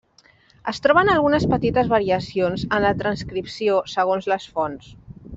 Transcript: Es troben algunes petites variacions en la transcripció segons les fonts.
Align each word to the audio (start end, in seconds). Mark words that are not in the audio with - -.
Es 0.71 0.79
troben 0.85 1.09
algunes 1.15 1.43
petites 1.51 1.91
variacions 1.91 2.63
en 2.77 2.85
la 2.85 2.93
transcripció 3.05 3.75
segons 3.97 4.31
les 4.33 4.49
fonts. 4.57 4.89